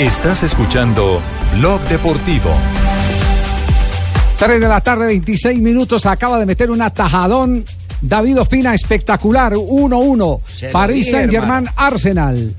Estás 0.00 0.42
escuchando 0.44 1.20
Blog 1.58 1.78
Deportivo. 1.82 2.50
3 4.38 4.58
de 4.58 4.66
la 4.66 4.80
tarde, 4.80 5.04
26 5.04 5.60
minutos. 5.60 6.06
Acaba 6.06 6.38
de 6.38 6.46
meter 6.46 6.70
un 6.70 6.80
atajadón. 6.80 7.66
David 8.00 8.40
Ospina, 8.40 8.72
espectacular. 8.72 9.52
1-1. 9.52 10.40
Se 10.46 10.68
lo 10.68 10.72
París 10.72 11.10
Saint-Germain, 11.10 11.68
Arsenal. 11.76 12.54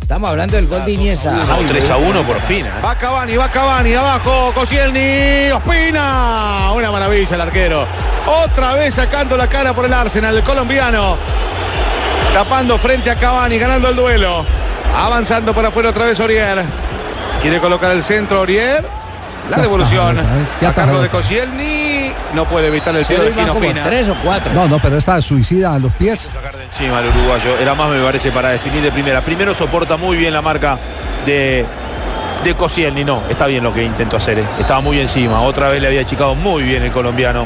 Estamos 0.00 0.30
hablando 0.30 0.56
del 0.56 0.68
gol 0.68 0.86
de 0.86 0.92
Iniesta. 0.92 1.46
3 1.68 1.90
a 1.90 1.98
1 1.98 2.22
por 2.22 2.36
Ospina. 2.36 2.80
Va 2.82 2.94
Cavani, 2.94 3.36
va 3.36 3.50
Cavani, 3.50 3.92
abajo, 3.92 4.52
Koscielny, 4.54 5.50
Ospina. 5.50 6.72
Una 6.72 6.90
maravilla 6.90 7.34
el 7.34 7.40
arquero. 7.42 7.86
Otra 8.42 8.74
vez 8.74 8.94
sacando 8.94 9.36
la 9.36 9.50
cara 9.50 9.74
por 9.74 9.84
el 9.84 9.92
Arsenal, 9.92 10.34
el 10.34 10.44
colombiano. 10.44 11.18
Tapando 12.32 12.78
frente 12.78 13.10
a 13.10 13.16
Cavani, 13.16 13.58
ganando 13.58 13.90
el 13.90 13.96
duelo. 13.96 14.46
Avanzando 14.96 15.52
para 15.52 15.68
afuera 15.68 15.90
otra 15.90 16.06
vez 16.06 16.18
Orier. 16.20 16.85
Quiere 17.46 17.60
colocar 17.60 17.92
el 17.92 18.02
centro 18.02 18.40
Orier. 18.40 18.84
La 19.48 19.58
devolución. 19.58 20.16
Ya 20.60 20.70
A 20.70 20.74
cargo 20.74 20.96
atajó. 20.98 21.02
de 21.02 21.08
Koscielny. 21.08 22.12
No 22.34 22.44
puede 22.46 22.66
evitar 22.66 22.96
el 22.96 23.06
tiro 23.06 23.22
de 23.22 23.30
Ospina. 23.48 23.84
tres 23.84 24.08
o 24.08 24.16
cuatro. 24.16 24.52
No, 24.52 24.66
no, 24.66 24.80
pero 24.80 24.96
esta 24.98 25.22
suicida 25.22 25.72
a 25.74 25.78
los 25.78 25.94
pies. 25.94 26.32
Sacar 26.34 26.56
de 26.56 26.64
encima 26.64 26.98
al 26.98 27.06
uruguayo. 27.06 27.56
Era 27.60 27.76
más, 27.76 27.88
me 27.90 28.00
parece, 28.02 28.32
para 28.32 28.48
definir 28.48 28.82
de 28.82 28.90
primera. 28.90 29.20
Primero 29.20 29.54
soporta 29.54 29.96
muy 29.96 30.16
bien 30.16 30.32
la 30.32 30.42
marca 30.42 30.76
de, 31.24 31.64
de 32.42 32.54
Koscielny. 32.54 33.04
No, 33.04 33.22
está 33.30 33.46
bien 33.46 33.62
lo 33.62 33.72
que 33.72 33.84
intentó 33.84 34.16
hacer. 34.16 34.40
eh. 34.40 34.44
Estaba 34.58 34.80
muy 34.80 34.98
encima. 34.98 35.40
Otra 35.42 35.68
vez 35.68 35.80
le 35.80 35.86
había 35.86 36.00
achicado 36.00 36.34
muy 36.34 36.64
bien 36.64 36.82
el 36.82 36.90
colombiano. 36.90 37.44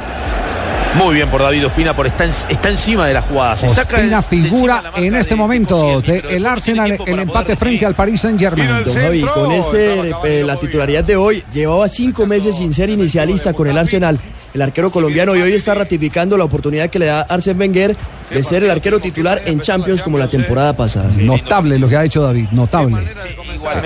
Muy 0.97 1.15
bien 1.15 1.31
por 1.31 1.41
David 1.41 1.67
Ospina, 1.67 1.95
por 1.95 2.07
está, 2.07 2.25
en- 2.25 2.33
está 2.49 2.69
encima 2.69 3.07
de 3.07 3.15
la 3.15 3.23
jugada. 3.23 3.57
Se 3.57 3.69
saca 3.69 3.97
Ospina 3.97 3.99
de 3.99 4.05
encima 4.05 4.23
figura 4.23 4.83
la 4.83 4.99
en 5.07 5.15
este 5.15 5.31
de- 5.31 5.37
momento 5.37 5.77
Koscielny, 5.77 6.03
de 6.03 6.03
pero 6.21 6.29
el 6.29 6.35
después 6.43 6.53
Arsenal, 6.53 6.99
el 7.07 7.19
empate 7.21 7.57
frente 7.57 7.87
al 7.87 7.95
Paris 7.95 8.21
Saint-Germain. 8.21 8.67
Mira 8.67 8.79
el 8.81 8.85
Don 8.85 8.95
Javi, 8.95 9.21
con 9.23 9.53
este, 9.53 10.11
eh, 10.25 10.45
la 10.45 10.57
titularidad 10.57 11.05
de 11.05 11.17
hoy, 11.17 11.45
llevaba 11.53 11.89
cinco 11.89 12.27
meses 12.27 12.57
sin 12.57 12.73
ser 12.75 12.91
inicialista 12.91 13.53
con 13.53 13.69
el 13.69 13.79
Arsenal, 13.79 14.19
el 14.55 14.63
arquero 14.63 14.91
colombiano, 14.91 15.37
y 15.37 15.43
hoy 15.43 15.55
está 15.55 15.75
ratificando 15.75 16.37
la 16.37 16.45
oportunidad 16.45 16.91
que 16.91 16.99
le 16.99 17.07
da 17.07 17.23
Arsene 17.23 17.59
Wenger 17.59 17.97
de 18.31 18.43
ser 18.43 18.65
el 18.65 18.71
arquero 18.71 19.01
titular 19.01 19.43
en 19.45 19.61
Champions 19.61 20.03
como 20.03 20.19
la 20.19 20.29
temporada 20.29 20.73
pasada. 20.77 21.11
Notable 21.17 21.79
lo 21.79 21.89
que 21.89 21.97
ha 21.97 22.05
hecho 22.05 22.23
David, 22.23 22.49
notable. 22.53 23.03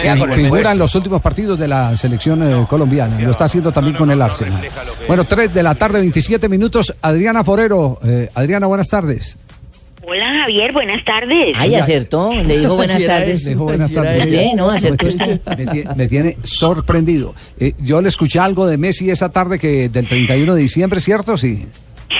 Que 0.00 0.34
figura 0.34 0.72
en 0.72 0.78
los 0.78 0.94
últimos 0.94 1.20
partidos 1.20 1.58
de 1.58 1.68
la 1.68 1.96
selección 1.96 2.42
eh, 2.42 2.66
colombiana. 2.68 3.18
Lo 3.18 3.30
está 3.30 3.44
haciendo 3.44 3.72
también 3.72 3.96
con 3.96 4.10
el 4.10 4.20
Arsenal. 4.20 4.68
Bueno, 5.06 5.24
3 5.24 5.52
de 5.52 5.62
la 5.62 5.74
tarde, 5.74 6.00
27 6.00 6.48
minutos. 6.48 6.94
Adriana 7.00 7.42
Forero. 7.42 7.98
Eh, 8.04 8.28
Adriana, 8.34 8.66
buenas 8.66 8.88
tardes. 8.88 9.36
Hola 10.06 10.34
Javier, 10.42 10.72
buenas 10.72 11.02
tardes. 11.04 11.54
Ay, 11.56 11.74
acertó. 11.76 12.32
Le 12.34 12.58
dijo 12.58 12.76
buenas 12.76 13.00
Si 13.00 13.06
tardes. 13.06 13.44
Le 13.44 13.50
dijo 13.50 13.64
buenas 13.64 13.88
Si 13.88 13.94
tardes. 13.94 14.54
no, 14.54 14.70
acertó 14.70 15.06
usted. 15.06 15.40
Me 15.56 15.66
tiene, 15.66 15.94
me 15.96 16.08
tiene 16.08 16.36
sorprendido. 16.42 17.34
Eh, 17.58 17.72
yo 17.78 18.00
le 18.02 18.08
escuché 18.08 18.38
algo 18.38 18.66
de 18.66 18.76
Messi 18.76 19.10
esa 19.10 19.30
tarde 19.30 19.58
que 19.58 19.88
del 19.88 20.06
31 20.06 20.54
de 20.54 20.60
diciembre, 20.62 21.00
¿cierto? 21.00 21.36
Sí. 21.36 21.64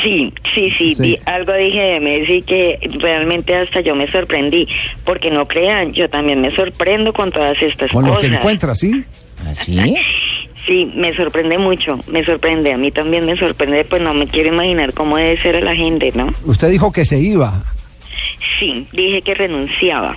Sí, 0.02 0.32
sí, 0.54 0.70
sí, 0.76 0.94
Sí. 0.94 1.18
algo 1.26 1.52
dije 1.54 1.80
de 1.80 2.00
Messi 2.00 2.42
que 2.42 2.78
realmente 3.00 3.54
hasta 3.54 3.80
yo 3.80 3.94
me 3.94 4.10
sorprendí, 4.10 4.66
porque 5.04 5.30
no 5.30 5.46
crean, 5.46 5.92
yo 5.92 6.08
también 6.10 6.40
me 6.40 6.50
sorprendo 6.50 7.12
con 7.12 7.30
todas 7.30 7.60
estas 7.62 7.90
Con 7.90 8.04
lo 8.06 8.14
cosas. 8.14 8.30
que 8.30 8.36
encuentra, 8.36 8.74
¿sí? 8.74 9.04
¿Así? 9.46 9.78
Sí, 10.66 10.90
me 10.96 11.14
sorprende 11.14 11.58
mucho, 11.58 12.00
me 12.10 12.24
sorprende, 12.24 12.72
a 12.72 12.78
mí 12.78 12.90
también 12.90 13.26
me 13.26 13.36
sorprende, 13.36 13.84
pues 13.84 14.00
no 14.00 14.14
me 14.14 14.26
quiero 14.26 14.48
imaginar 14.48 14.94
cómo 14.94 15.18
debe 15.18 15.36
ser 15.36 15.56
a 15.56 15.60
la 15.60 15.76
gente, 15.76 16.10
¿no? 16.14 16.32
Usted 16.46 16.70
dijo 16.70 16.90
que 16.90 17.04
se 17.04 17.18
iba. 17.18 17.62
Sí, 18.58 18.86
dije 18.92 19.22
que 19.22 19.34
renunciaba. 19.34 20.16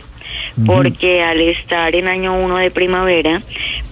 Porque 0.66 1.22
al 1.22 1.40
estar 1.40 1.96
en 1.96 2.08
año 2.08 2.36
uno 2.36 2.58
de 2.58 2.72
primavera, 2.72 3.42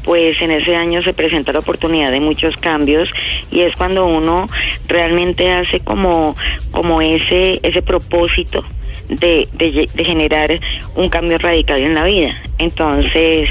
pues 0.03 0.41
en 0.41 0.51
ese 0.51 0.75
año 0.75 1.01
se 1.03 1.13
presenta 1.13 1.53
la 1.53 1.59
oportunidad 1.59 2.11
de 2.11 2.19
muchos 2.19 2.57
cambios 2.57 3.09
y 3.51 3.61
es 3.61 3.75
cuando 3.75 4.05
uno 4.05 4.49
realmente 4.87 5.51
hace 5.51 5.79
como, 5.79 6.35
como 6.71 7.01
ese, 7.01 7.59
ese 7.61 7.81
propósito 7.81 8.65
de, 9.09 9.47
de, 9.53 9.87
de 9.93 10.05
generar 10.05 10.59
un 10.95 11.09
cambio 11.09 11.37
radical 11.37 11.79
en 11.79 11.93
la 11.93 12.03
vida. 12.03 12.35
Entonces, 12.57 13.49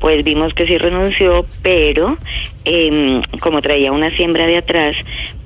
pues 0.00 0.24
vimos 0.24 0.52
que 0.54 0.66
sí 0.66 0.76
renunció, 0.78 1.46
pero 1.62 2.18
em, 2.66 3.22
como 3.40 3.62
traía 3.62 3.92
una 3.92 4.10
siembra 4.16 4.44
de 4.44 4.58
atrás, 4.58 4.94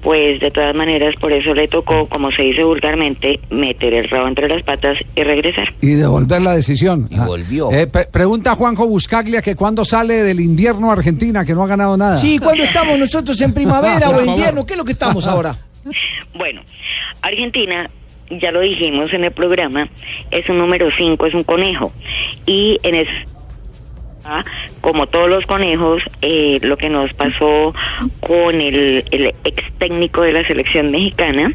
pues 0.02 0.40
de 0.40 0.50
todas 0.50 0.74
maneras 0.74 1.14
por 1.20 1.30
eso 1.32 1.54
le 1.54 1.68
tocó, 1.68 2.06
como 2.06 2.32
se 2.32 2.42
dice 2.42 2.64
vulgarmente, 2.64 3.38
meter 3.50 3.92
el 3.94 4.08
rabo 4.08 4.26
entre 4.26 4.48
las 4.48 4.62
patas 4.62 4.98
y 5.14 5.22
regresar. 5.22 5.72
Y 5.82 5.90
devolver 5.90 6.40
la 6.40 6.54
decisión. 6.54 7.06
Y 7.10 7.18
volvió. 7.18 7.70
Eh, 7.70 7.86
pre- 7.86 8.06
pregunta 8.06 8.54
Juanjo 8.54 8.86
Buscaglia 8.86 9.42
que 9.42 9.54
cuándo 9.54 9.84
sale 9.84 10.22
del 10.22 10.40
invierno 10.40 10.90
Argentina, 10.90 11.44
que 11.44 11.52
no 11.52 11.62
ha 11.62 11.66
ganado 11.66 11.96
nada. 11.96 12.16
Sí, 12.16 12.38
cuando 12.38 12.64
estamos 12.64 12.98
nosotros 12.98 13.40
en 13.42 13.52
primavera 13.52 14.08
o 14.16 14.24
invierno, 14.24 14.64
¿qué 14.64 14.72
es 14.72 14.78
lo 14.78 14.84
que 14.84 14.92
estamos 14.92 15.26
ahora? 15.26 15.58
Bueno, 16.34 16.62
Argentina, 17.22 17.88
ya 18.30 18.50
lo 18.52 18.60
dijimos 18.60 19.12
en 19.12 19.24
el 19.24 19.32
programa, 19.32 19.88
es 20.30 20.48
un 20.48 20.58
número 20.58 20.88
5, 20.96 21.26
es 21.26 21.34
un 21.34 21.44
conejo. 21.44 21.92
Y 22.46 22.78
en 22.82 22.94
es 22.94 23.08
ah, 23.08 23.39
como 24.80 25.06
todos 25.06 25.28
los 25.28 25.46
conejos, 25.46 26.02
eh, 26.22 26.58
lo 26.62 26.76
que 26.76 26.88
nos 26.88 27.12
pasó 27.12 27.74
con 28.20 28.60
el, 28.60 29.04
el 29.10 29.34
ex 29.44 29.72
técnico 29.78 30.22
de 30.22 30.32
la 30.32 30.44
selección 30.44 30.90
mexicana, 30.90 31.52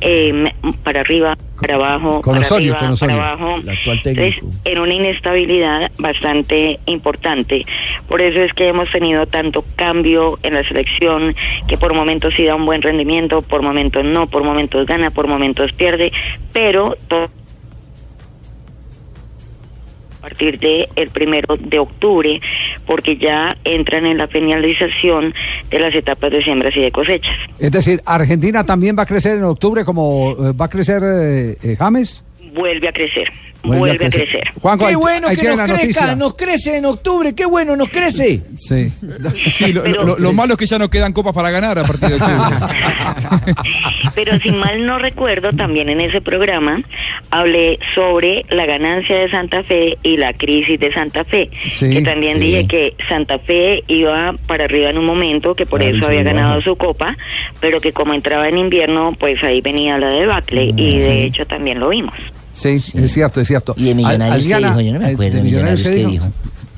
eh, 0.00 0.52
para 0.82 1.00
arriba, 1.00 1.36
para 1.60 1.74
abajo, 1.74 2.22
Con 2.22 2.34
para 2.34 2.46
Osorio, 2.46 2.74
arriba, 2.74 2.88
con 2.88 2.98
para 2.98 3.32
abajo, 3.32 3.54
Entonces, 4.04 4.36
en 4.64 4.78
una 4.78 4.94
inestabilidad 4.94 5.90
bastante 5.98 6.78
importante. 6.86 7.64
Por 8.08 8.22
eso 8.22 8.40
es 8.40 8.52
que 8.54 8.68
hemos 8.68 8.90
tenido 8.90 9.26
tanto 9.26 9.64
cambio 9.76 10.38
en 10.42 10.54
la 10.54 10.64
selección, 10.64 11.34
que 11.66 11.76
por 11.76 11.94
momentos 11.94 12.34
sí 12.36 12.44
da 12.44 12.54
un 12.54 12.66
buen 12.66 12.82
rendimiento, 12.82 13.42
por 13.42 13.62
momentos 13.62 14.04
no, 14.04 14.26
por 14.26 14.44
momentos 14.44 14.86
gana, 14.86 15.10
por 15.10 15.26
momentos 15.26 15.72
pierde, 15.72 16.12
pero 16.52 16.96
todo 17.08 17.28
a 20.18 20.20
partir 20.22 20.58
de 20.58 20.88
el 20.96 21.10
primero 21.10 21.56
de 21.56 21.78
octubre, 21.78 22.40
porque 22.86 23.16
ya 23.16 23.56
entran 23.64 24.06
en 24.06 24.18
la 24.18 24.26
finalización 24.28 25.34
de 25.70 25.78
las 25.78 25.94
etapas 25.94 26.30
de 26.30 26.42
siembras 26.42 26.76
y 26.76 26.80
de 26.80 26.90
cosechas. 26.90 27.36
Es 27.58 27.72
decir, 27.72 28.00
Argentina 28.04 28.64
también 28.64 28.96
va 28.98 29.02
a 29.02 29.06
crecer 29.06 29.36
en 29.36 29.44
octubre 29.44 29.84
como 29.84 30.32
eh, 30.32 30.52
va 30.52 30.66
a 30.66 30.68
crecer 30.68 31.02
eh, 31.02 31.56
eh, 31.62 31.76
James. 31.78 32.24
Vuelve 32.54 32.88
a 32.88 32.92
crecer, 32.92 33.30
Vuelve 33.62 33.78
vuelve, 33.78 34.04
a 34.04 34.08
a 34.08 34.10
crecer. 34.10 34.42
Juanjo, 34.60 34.86
Qué 34.86 34.96
bueno 34.96 35.28
que 35.28 35.34
nos 35.36 35.42
crezca, 35.56 35.66
noticia. 35.66 36.14
nos 36.16 36.34
crece 36.34 36.76
en 36.76 36.84
octubre, 36.86 37.34
qué 37.34 37.44
bueno, 37.46 37.76
nos 37.76 37.88
crece. 37.88 38.40
Sí. 38.56 38.92
Sí, 39.50 39.72
lo, 39.72 39.82
Pero- 39.82 40.04
lo- 40.04 40.18
lo 40.18 40.32
malo 40.32 40.52
es 40.54 40.58
que 40.58 40.66
ya 40.66 40.78
no 40.78 40.88
quedan 40.88 41.12
copas 41.12 41.34
para 41.34 41.50
ganar 41.50 41.78
a 41.78 41.84
partir 41.84 42.08
de 42.10 42.14
octubre. 42.16 42.56
Pero 44.14 44.36
si 44.38 44.50
mal 44.52 44.84
no 44.86 44.98
recuerdo, 44.98 45.52
también 45.52 45.88
en 45.88 46.00
ese 46.00 46.20
programa 46.20 46.80
hablé 47.30 47.78
sobre 47.94 48.44
la 48.50 48.66
ganancia 48.66 49.18
de 49.18 49.30
Santa 49.30 49.62
Fe 49.62 49.98
y 50.02 50.16
la 50.16 50.32
crisis 50.32 50.78
de 50.80 50.92
Santa 50.92 51.24
Fe. 51.24 51.50
Sí, 51.70 51.90
que 51.90 52.02
también 52.02 52.40
sí. 52.40 52.46
dije 52.46 52.66
que 52.66 52.94
Santa 53.08 53.38
Fe 53.38 53.82
iba 53.88 54.34
para 54.46 54.64
arriba 54.64 54.90
en 54.90 54.98
un 54.98 55.04
momento, 55.06 55.54
que 55.54 55.66
por 55.66 55.80
Claro, 55.80 55.96
eso 55.96 56.06
había 56.06 56.22
ganado 56.22 56.60
su 56.62 56.76
copa, 56.76 57.16
pero 57.60 57.80
que 57.80 57.92
como 57.92 58.14
entraba 58.14 58.48
en 58.48 58.58
invierno, 58.58 59.14
pues 59.18 59.42
ahí 59.44 59.60
venía 59.60 59.98
la 59.98 60.08
debacle 60.10 60.72
y 60.76 60.98
de 60.98 61.24
hecho 61.24 61.46
también 61.46 61.80
lo 61.80 61.88
vimos. 61.90 62.14
Sí, 62.58 62.70
es 62.70 63.12
cierto, 63.12 63.40
es 63.40 63.46
cierto. 63.46 63.72
¿Y 63.76 63.84
de 63.84 63.94
Millonarios 63.94 64.44
qué 64.44 64.56
dijo? 64.56 64.80
Yo 64.80 64.92
no 64.92 64.98
me 64.98 65.10
eh, 65.10 65.12
acuerdo. 65.12 65.32
¿de 65.32 65.38
¿De 65.38 65.42
Millonarios 65.44 65.82
qué 65.82 66.06
dijo? 66.06 66.26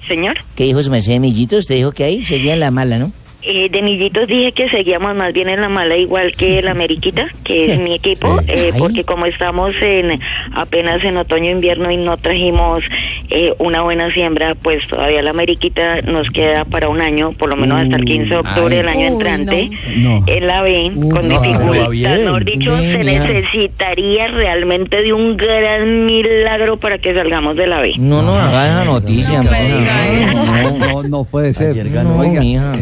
Señor. 0.06 0.36
¿Qué 0.54 0.64
dijo 0.64 0.82
su 0.82 0.90
merced 0.90 1.18
Millito? 1.18 1.56
Usted 1.56 1.76
dijo 1.76 1.92
que 1.92 2.04
ahí 2.04 2.22
sería 2.22 2.54
la 2.56 2.70
mala, 2.70 2.98
¿no? 2.98 3.12
Eh, 3.42 3.70
de 3.70 3.80
Millitos 3.80 4.26
dije 4.26 4.52
que 4.52 4.68
seguíamos 4.68 5.14
más 5.16 5.32
bien 5.32 5.48
en 5.48 5.62
la 5.62 5.70
mala, 5.70 5.96
igual 5.96 6.32
que 6.36 6.58
el 6.58 6.68
Ameriquita, 6.68 7.26
que 7.42 7.72
es 7.72 7.80
mi 7.80 7.94
equipo, 7.94 8.38
eh, 8.46 8.72
porque 8.78 9.04
como 9.04 9.24
estamos 9.24 9.74
en 9.80 10.20
apenas 10.52 11.02
en 11.04 11.16
otoño-invierno 11.16 11.90
y 11.90 11.96
no 11.96 12.18
trajimos 12.18 12.82
eh, 13.30 13.54
una 13.58 13.80
buena 13.80 14.12
siembra, 14.12 14.54
pues 14.56 14.86
todavía 14.88 15.22
la 15.22 15.30
Ameriquita 15.30 16.02
nos 16.02 16.30
queda 16.30 16.66
para 16.66 16.88
un 16.88 17.00
año, 17.00 17.32
por 17.32 17.48
lo 17.48 17.56
menos 17.56 17.80
hasta 17.80 17.96
el 17.96 18.04
15 18.04 18.28
de 18.28 18.36
octubre 18.36 18.76
del 18.76 18.88
año 18.88 19.00
Uy, 19.00 19.06
entrante, 19.06 19.70
no. 19.96 20.22
en 20.26 20.46
la 20.46 20.60
B, 20.60 20.92
con 20.94 21.28
no, 21.28 21.40
dificultad. 21.40 22.18
Mejor 22.18 22.44
dicho, 22.44 22.76
bien, 22.76 22.92
se 22.92 23.04
necesitaría 23.04 24.28
realmente 24.28 25.02
de 25.02 25.14
un 25.14 25.38
gran 25.38 26.04
milagro 26.04 26.78
para 26.78 26.98
que 26.98 27.14
salgamos 27.14 27.56
de 27.56 27.66
la 27.66 27.80
B. 27.80 27.94
No 27.98 28.20
nos 28.20 28.36
haga 28.36 28.66
esa 28.66 28.84
noticia. 28.84 29.42
No 29.42 29.50
me 29.50 29.62
mija. 29.62 29.78
diga 29.78 30.08
eso. 30.08 30.78
No, 30.78 31.02
no 31.04 31.24
puede 31.24 31.54
ser. 31.54 31.70
Ayer 31.70 31.88
ganó. 31.88 32.18
Oiga, 32.18 32.40
mija. 32.40 32.76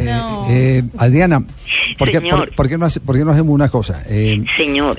Eh, 0.49 0.79
eh, 0.79 0.85
Adriana, 0.99 1.45
¿por 1.99 2.11
qué, 2.11 2.19
Señor. 2.21 2.39
por- 2.47 2.55
por 2.55 2.69
qué 2.69 2.79
no 2.79 2.87
hace- 2.87 3.01
por 3.01 3.17
qué 3.17 3.25
no 3.25 3.33
hacemos 3.33 3.55
una 3.55 3.69
cosa? 3.69 4.03
Eh, 4.09 4.43
Señor. 4.57 4.99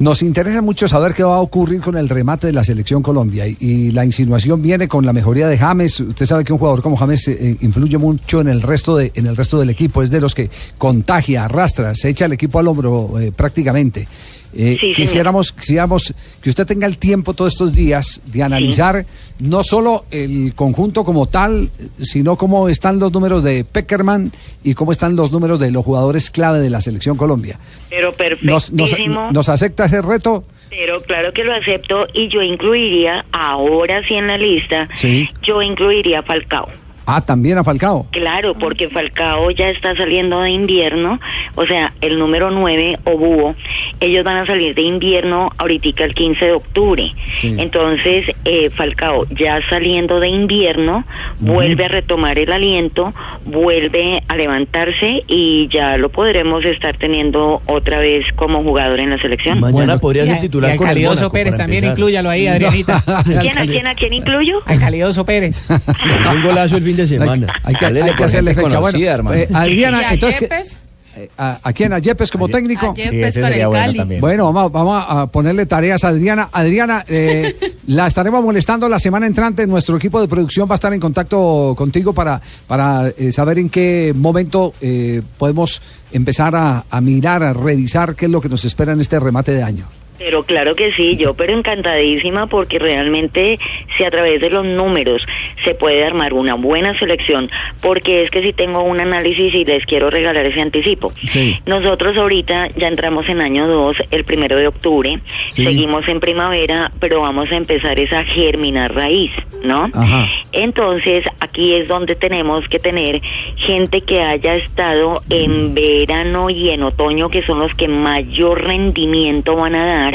Nos 0.00 0.22
interesa 0.22 0.62
mucho 0.62 0.86
saber 0.86 1.12
qué 1.12 1.24
va 1.24 1.34
a 1.34 1.40
ocurrir 1.40 1.80
con 1.80 1.96
el 1.96 2.08
remate 2.08 2.46
de 2.46 2.52
la 2.52 2.62
selección 2.62 3.02
Colombia 3.02 3.48
y, 3.48 3.56
y 3.58 3.90
la 3.90 4.04
insinuación 4.04 4.62
viene 4.62 4.86
con 4.86 5.04
la 5.04 5.12
mejoría 5.12 5.48
de 5.48 5.58
James. 5.58 5.98
Usted 5.98 6.24
sabe 6.24 6.44
que 6.44 6.52
un 6.52 6.60
jugador 6.60 6.82
como 6.82 6.96
James 6.96 7.26
eh, 7.26 7.56
influye 7.62 7.98
mucho 7.98 8.40
en 8.40 8.46
el 8.46 8.62
resto 8.62 8.96
de 8.96 9.10
en 9.16 9.26
el 9.26 9.36
resto 9.36 9.58
del 9.58 9.70
equipo, 9.70 10.00
es 10.00 10.10
de 10.10 10.20
los 10.20 10.36
que 10.36 10.50
contagia, 10.78 11.46
arrastra, 11.46 11.96
se 11.96 12.10
echa 12.10 12.26
el 12.26 12.32
equipo 12.32 12.60
al 12.60 12.68
hombro 12.68 13.18
eh, 13.18 13.32
prácticamente. 13.34 14.06
Eh, 14.54 14.78
Sí, 14.80 14.94
quisiéramos, 14.94 15.52
quisiéramos 15.52 16.14
que 16.42 16.48
usted 16.50 16.66
tenga 16.66 16.86
el 16.86 16.96
tiempo 16.98 17.34
todos 17.34 17.52
estos 17.52 17.74
días 17.74 18.20
de 18.26 18.42
analizar 18.42 19.04
no 19.40 19.62
solo 19.62 20.04
el 20.10 20.54
conjunto 20.54 21.04
como 21.04 21.26
tal, 21.26 21.68
sino 22.00 22.36
cómo 22.36 22.68
están 22.68 22.98
los 22.98 23.12
números 23.12 23.44
de 23.44 23.64
Peckerman 23.64 24.32
y 24.64 24.74
cómo 24.74 24.92
están 24.92 25.16
los 25.16 25.30
números 25.32 25.60
de 25.60 25.70
los 25.70 25.84
jugadores 25.84 26.30
clave 26.30 26.60
de 26.60 26.70
la 26.70 26.80
selección 26.80 27.16
Colombia. 27.16 27.58
Pero 27.90 28.08
¿Nos, 28.42 28.72
nos, 28.72 28.90
perfectísimo. 28.90 29.30
nos 29.32 29.48
acepta 29.48 29.84
ese 29.84 30.00
reto? 30.02 30.44
Pero 30.70 31.00
claro 31.02 31.32
que 31.32 31.44
lo 31.44 31.54
acepto 31.54 32.06
y 32.14 32.28
yo 32.28 32.42
incluiría, 32.42 33.24
ahora 33.32 34.02
sí 34.08 34.14
en 34.14 34.26
la 34.28 34.38
lista, 34.38 34.88
Sí. 34.94 35.28
yo 35.42 35.60
incluiría 35.62 36.20
a 36.20 36.22
Falcao. 36.22 36.68
Ah, 37.10 37.22
también 37.22 37.56
a 37.56 37.64
Falcao. 37.64 38.06
Claro, 38.10 38.52
porque 38.58 38.90
Falcao 38.90 39.50
ya 39.50 39.70
está 39.70 39.96
saliendo 39.96 40.42
de 40.42 40.50
invierno, 40.50 41.18
o 41.54 41.64
sea, 41.64 41.94
el 42.02 42.18
número 42.18 42.50
9 42.50 42.98
o 43.04 43.16
Búho, 43.16 43.54
ellos 44.00 44.24
van 44.24 44.36
a 44.36 44.46
salir 44.46 44.74
de 44.74 44.82
invierno 44.82 45.50
ahorita 45.58 46.04
el 46.04 46.14
15 46.14 46.44
de 46.44 46.52
octubre. 46.52 47.12
Sí. 47.40 47.54
Entonces, 47.58 48.26
eh, 48.44 48.70
Falcao 48.70 49.26
ya 49.30 49.60
saliendo 49.68 50.20
de 50.20 50.28
invierno, 50.28 51.04
vuelve 51.38 51.84
a 51.84 51.88
retomar 51.88 52.38
el 52.38 52.52
aliento, 52.52 53.14
vuelve 53.44 54.22
a 54.28 54.36
levantarse 54.36 55.22
y 55.26 55.68
ya 55.68 55.96
lo 55.96 56.08
podremos 56.10 56.64
estar 56.64 56.96
teniendo 56.96 57.60
otra 57.66 58.00
vez 58.00 58.26
como 58.36 58.62
jugador 58.62 59.00
en 59.00 59.10
la 59.10 59.18
selección. 59.18 59.60
Mañana 59.60 59.84
Bueno. 59.86 60.00
podría 60.00 60.26
ser 60.26 60.40
titular 60.40 60.70
y 60.70 60.72
al 60.72 60.78
con 60.78 60.88
el 60.88 60.94
Calidoso 60.94 61.14
Mónaco, 61.14 61.32
Pérez 61.32 61.56
también, 61.56 61.84
inclúyalo 61.84 62.30
ahí, 62.30 62.46
Adrianita. 62.46 62.96
¿A 63.06 63.22
quién, 63.22 63.58
a 63.58 63.66
quién, 63.66 63.86
a 63.86 63.94
quién 63.94 64.12
incluyo? 64.12 64.60
Al 64.66 64.78
Calidoso 64.78 65.24
Pérez. 65.24 65.68
Un 65.70 66.42
golazo 66.42 66.76
el 66.76 66.82
fin 66.82 66.96
de 66.96 67.06
semana. 67.06 67.46
Hay 67.62 67.74
que, 67.74 67.86
hay 67.86 68.10
hacerle 68.22 68.54
fecha. 68.54 68.78
Bueno, 68.78 69.32
eh, 69.32 69.48
¿Y 69.50 69.54
Adriana, 69.54 70.08
a 70.10 70.14
entonces. 70.14 70.84
Eh, 71.18 71.30
a, 71.36 71.58
¿a 71.62 71.72
quién? 71.72 71.92
¿A 71.92 71.98
Yepes 71.98 72.30
como 72.30 72.48
técnico? 72.48 72.90
A 72.90 72.94
Yepes 72.94 73.38
con 73.38 73.52
el 73.52 73.70
Cali. 73.70 74.20
Bueno, 74.20 74.52
vamos, 74.52 74.72
vamos 74.72 75.04
a 75.06 75.26
ponerle 75.26 75.66
tareas 75.66 76.04
a 76.04 76.08
Adriana. 76.08 76.48
Adriana, 76.52 77.04
eh, 77.08 77.56
la 77.88 78.06
estaremos 78.06 78.42
molestando 78.42 78.88
la 78.88 78.98
semana 78.98 79.26
entrante. 79.26 79.66
Nuestro 79.66 79.96
equipo 79.96 80.20
de 80.20 80.28
producción 80.28 80.68
va 80.68 80.74
a 80.74 80.76
estar 80.76 80.92
en 80.92 81.00
contacto 81.00 81.74
contigo 81.76 82.12
para, 82.12 82.40
para 82.66 83.08
eh, 83.08 83.32
saber 83.32 83.58
en 83.58 83.68
qué 83.68 84.12
momento 84.16 84.74
eh, 84.80 85.22
podemos 85.36 85.82
empezar 86.12 86.54
a, 86.54 86.84
a 86.88 87.00
mirar, 87.00 87.42
a 87.42 87.52
revisar 87.52 88.14
qué 88.14 88.26
es 88.26 88.30
lo 88.30 88.40
que 88.40 88.48
nos 88.48 88.64
espera 88.64 88.92
en 88.92 89.00
este 89.00 89.18
remate 89.18 89.52
de 89.52 89.62
año. 89.62 89.97
Pero 90.18 90.42
claro 90.42 90.74
que 90.74 90.92
sí, 90.92 91.16
yo 91.16 91.34
pero 91.34 91.52
encantadísima 91.52 92.46
porque 92.46 92.78
realmente 92.78 93.58
si 93.96 94.04
a 94.04 94.10
través 94.10 94.40
de 94.40 94.50
los 94.50 94.66
números 94.66 95.24
se 95.64 95.74
puede 95.74 96.04
armar 96.04 96.32
una 96.32 96.54
buena 96.54 96.98
selección, 96.98 97.50
porque 97.80 98.22
es 98.22 98.30
que 98.30 98.42
si 98.42 98.52
tengo 98.52 98.82
un 98.82 99.00
análisis 99.00 99.54
y 99.54 99.64
les 99.64 99.84
quiero 99.86 100.10
regalar 100.10 100.46
ese 100.46 100.60
anticipo. 100.60 101.12
Sí. 101.26 101.56
Nosotros 101.66 102.16
ahorita 102.16 102.68
ya 102.76 102.88
entramos 102.88 103.28
en 103.28 103.40
año 103.40 103.66
2, 103.68 103.96
el 104.10 104.24
primero 104.24 104.56
de 104.58 104.66
octubre, 104.68 105.18
Sí. 105.50 105.64
seguimos 105.64 106.06
en 106.08 106.20
primavera, 106.20 106.90
pero 107.00 107.20
vamos 107.22 107.50
a 107.52 107.56
empezar 107.56 107.98
esa 107.98 108.24
germinar 108.24 108.94
raíz, 108.94 109.30
¿no? 109.62 109.90
Ajá. 109.92 110.28
Entonces, 110.52 111.24
aquí 111.40 111.74
es 111.74 111.88
donde 111.88 112.14
tenemos 112.16 112.66
que 112.68 112.78
tener 112.78 113.20
gente 113.56 114.00
que 114.00 114.20
haya 114.22 114.56
estado 114.56 115.22
en 115.30 115.74
verano 115.74 116.50
y 116.50 116.70
en 116.70 116.82
otoño, 116.82 117.28
que 117.28 117.42
son 117.42 117.60
los 117.60 117.74
que 117.74 117.88
mayor 117.88 118.64
rendimiento 118.64 119.54
van 119.56 119.74
a 119.74 119.86
dar, 119.86 120.07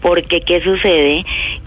porque 0.00 0.40
¿qué 0.40 0.60
sucede? 0.62 1.24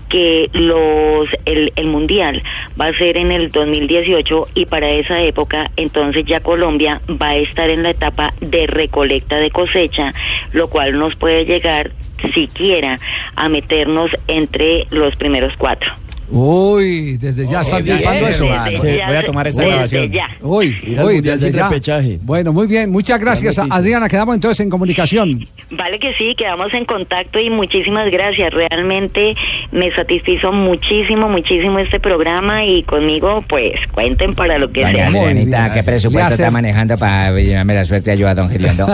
que 0.09 0.49
los 0.53 1.27
el, 1.45 1.73
el 1.75 1.87
mundial 1.87 2.41
va 2.79 2.85
a 2.85 2.97
ser 2.97 3.17
en 3.17 3.31
el 3.31 3.49
2018 3.49 4.47
y 4.55 4.65
para 4.65 4.89
esa 4.89 5.21
época 5.21 5.69
entonces 5.75 6.23
ya 6.25 6.39
Colombia 6.39 7.01
va 7.09 7.29
a 7.29 7.35
estar 7.35 7.69
en 7.69 7.83
la 7.83 7.89
etapa 7.89 8.33
de 8.39 8.67
recolecta 8.67 9.37
de 9.37 9.51
cosecha, 9.51 10.11
lo 10.53 10.69
cual 10.69 10.97
nos 10.97 11.15
puede 11.15 11.45
llegar 11.45 11.91
siquiera 12.33 12.99
a 13.35 13.49
meternos 13.49 14.09
entre 14.27 14.87
los 14.91 15.15
primeros 15.15 15.53
cuatro. 15.57 15.91
Uy, 16.29 17.18
desde 17.18 17.47
ya 17.47 17.62
están 17.62 17.83
bien, 17.83 17.97
tipando 18.00 18.27
eso. 18.27 18.45
desde 18.45 18.79
Sí, 18.91 18.97
ya, 18.97 19.07
voy 19.07 19.15
a 19.15 19.25
tomar 19.25 19.47
esa 19.47 19.62
desde 19.62 19.71
grabación. 19.71 20.12
ya. 20.12 20.27
Uy, 20.41 20.77
uy, 21.03 21.21
desde 21.21 21.51
ya. 21.51 21.69
repechaje. 21.69 22.19
Bueno, 22.21 22.51
muy 22.51 22.68
bien. 22.68 22.91
Muchas 22.91 23.19
gracias. 23.19 23.57
Adriana. 23.57 24.09
Quedamos 24.09 24.35
entonces 24.35 24.59
en 24.59 24.69
comunicación. 24.69 25.45
Vale 25.71 26.00
que 26.00 26.13
sí, 26.15 26.35
quedamos 26.35 26.74
en 26.74 26.85
contacto 26.85 27.39
y 27.39 27.50
muchísimas 27.50 28.09
gracias. 28.12 28.53
Realmente 28.53 29.35
me 29.71 29.91
satisfizo 29.93 30.51
muchísimo, 30.51 31.27
muchísimo 31.29 31.79
este 31.79 31.99
programa 31.99 32.63
y 32.65 32.83
conmigo 32.83 33.43
pues 33.47 33.73
cuenten 33.91 34.33
para 34.33 34.57
lo 34.57 34.71
que 34.71 34.81
Doña 34.81 34.93
sea. 34.93 35.09
Muy 35.11 35.19
Adrianita. 35.19 35.73
¿qué 35.73 35.83
presupuesto 35.83 36.33
está 36.35 36.51
manejando 36.51 36.97
para 36.97 37.31
llenarme 37.37 37.75
la 37.75 37.85
suerte 37.85 38.05
de 38.11 38.11
ayuda 38.13 38.31
a 38.31 38.35
don 38.35 38.49
Giriondo? 38.49 38.87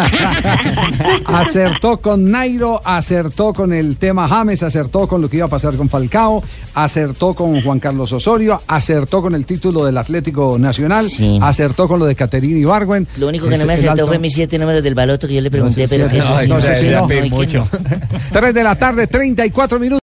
acertó 1.25 1.97
con 1.97 2.29
Nairo, 2.31 2.81
acertó 2.83 3.53
con 3.53 3.73
el 3.73 3.97
tema 3.97 4.27
James, 4.27 4.63
acertó 4.63 5.07
con 5.07 5.21
lo 5.21 5.29
que 5.29 5.37
iba 5.37 5.45
a 5.45 5.49
pasar 5.49 5.75
con 5.75 5.89
Falcao, 5.89 6.43
acertó 6.73 7.33
con 7.33 7.61
Juan 7.61 7.79
Carlos 7.79 8.11
Osorio, 8.11 8.61
acertó 8.67 9.21
con 9.21 9.35
el 9.35 9.45
título 9.45 9.85
del 9.85 9.97
Atlético 9.97 10.57
Nacional, 10.59 11.05
Sí. 11.09 11.37
acertó 11.41 11.87
con 11.87 11.99
lo 11.99 12.05
de 12.05 12.15
Caterina 12.15 12.57
Ibargüen. 12.57 13.07
Lo 13.17 13.27
único 13.27 13.47
que 13.47 13.55
Es 13.55 13.59
no 13.59 13.65
me 13.65 13.73
acertó 13.73 14.07
fue 14.07 14.19
mis 14.19 14.33
siete 14.33 14.57
números 14.57 14.83
del 14.83 14.95
baloto 14.95 15.27
que 15.27 15.35
yo 15.35 15.41
le 15.41 15.51
pregunté, 15.51 15.81
No, 15.81 15.87
sí, 15.87 15.93
pero 15.95 16.09
sí, 16.09 16.17
eso 16.17 16.29
no, 16.29 16.39
sí, 16.41 16.47
no, 16.47 16.55
no, 16.55 16.61
sí, 16.75 17.55
no, 17.57 17.59
no. 17.59 17.67
Tres 18.31 18.53
de 18.53 18.63
la 18.63 18.75
tarde, 18.75 19.07
34 19.07 19.79
minutos. 19.79 19.99